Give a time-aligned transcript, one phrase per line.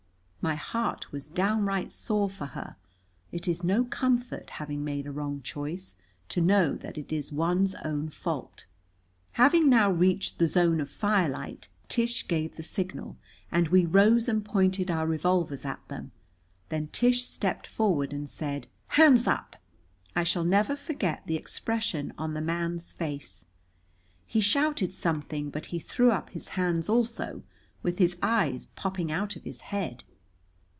[0.43, 2.75] My heart was downright sore for her.
[3.31, 5.95] It is no comfort, having made a wrong choice,
[6.29, 8.65] to know that it is one's own fault.
[9.33, 13.17] Having now reached the zone of firelight Tish gave the signal,
[13.51, 16.11] and we rose and pointed our revolvers at them.
[16.69, 19.57] Then Tish stepped forward and said: "Hands up!"
[20.15, 23.45] I shall never forget the expression on the man's face.
[24.25, 27.43] He shouted something, but he threw up his hands also,
[27.83, 30.03] with his eyes popping out of his head.